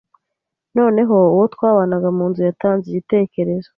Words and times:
noneho 0.77 1.15
uwo 1.33 1.43
twabanaga 1.53 2.07
mu 2.17 2.23
nzu 2.29 2.41
yatanze 2.49 2.85
igitekerezo 2.87 3.69